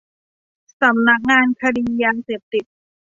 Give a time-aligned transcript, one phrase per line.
[0.79, 2.65] สำนักงานคดียาเสพติด